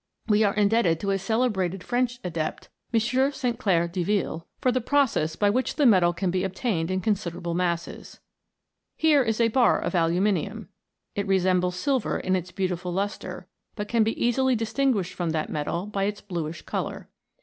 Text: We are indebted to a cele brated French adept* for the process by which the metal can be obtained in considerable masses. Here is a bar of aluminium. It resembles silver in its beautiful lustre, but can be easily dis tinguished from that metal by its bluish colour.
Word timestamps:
We 0.27 0.43
are 0.43 0.55
indebted 0.55 0.99
to 1.01 1.11
a 1.11 1.19
cele 1.19 1.47
brated 1.51 1.83
French 1.83 2.19
adept* 2.23 2.69
for 2.91 2.99
the 4.71 4.83
process 4.83 5.35
by 5.35 5.49
which 5.51 5.75
the 5.75 5.85
metal 5.85 6.11
can 6.11 6.31
be 6.31 6.43
obtained 6.43 6.89
in 6.89 7.01
considerable 7.01 7.53
masses. 7.53 8.19
Here 8.95 9.21
is 9.21 9.39
a 9.39 9.49
bar 9.49 9.79
of 9.79 9.93
aluminium. 9.93 10.69
It 11.13 11.27
resembles 11.27 11.75
silver 11.75 12.17
in 12.19 12.35
its 12.35 12.51
beautiful 12.51 12.91
lustre, 12.91 13.47
but 13.75 13.87
can 13.87 14.03
be 14.03 14.19
easily 14.19 14.55
dis 14.55 14.73
tinguished 14.73 15.13
from 15.13 15.29
that 15.33 15.51
metal 15.51 15.85
by 15.85 16.05
its 16.05 16.19
bluish 16.19 16.63
colour. 16.63 17.07